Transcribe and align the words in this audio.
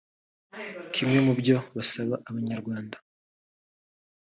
Kimwe 0.93 1.17
mu 1.25 1.33
byo 1.39 1.57
basaba 1.75 2.15
abanyarwanda 2.29 2.97